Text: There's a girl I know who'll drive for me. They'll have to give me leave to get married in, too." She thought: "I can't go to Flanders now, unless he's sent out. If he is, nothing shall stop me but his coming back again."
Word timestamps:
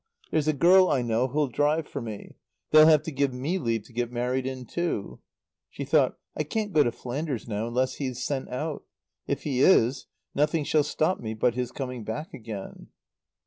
There's 0.31 0.47
a 0.47 0.53
girl 0.53 0.89
I 0.89 1.03
know 1.03 1.27
who'll 1.27 1.47
drive 1.49 1.87
for 1.87 2.01
me. 2.01 2.33
They'll 2.71 2.87
have 2.87 3.03
to 3.03 3.11
give 3.11 3.31
me 3.31 3.59
leave 3.59 3.83
to 3.83 3.93
get 3.93 4.11
married 4.11 4.47
in, 4.47 4.65
too." 4.65 5.19
She 5.69 5.85
thought: 5.85 6.17
"I 6.35 6.41
can't 6.41 6.73
go 6.73 6.83
to 6.83 6.91
Flanders 6.91 7.47
now, 7.47 7.67
unless 7.67 7.97
he's 7.97 8.19
sent 8.25 8.49
out. 8.49 8.83
If 9.27 9.43
he 9.43 9.59
is, 9.59 10.07
nothing 10.33 10.63
shall 10.63 10.83
stop 10.83 11.19
me 11.19 11.35
but 11.35 11.53
his 11.53 11.71
coming 11.71 12.03
back 12.03 12.33
again." 12.33 12.87